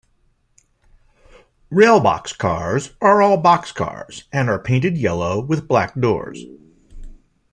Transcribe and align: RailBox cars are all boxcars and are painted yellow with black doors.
RailBox 1.71 2.35
cars 2.35 2.93
are 3.01 3.21
all 3.21 3.39
boxcars 3.39 4.23
and 4.33 4.49
are 4.49 4.57
painted 4.57 4.97
yellow 4.97 5.39
with 5.39 5.67
black 5.67 5.93
doors. 5.93 6.43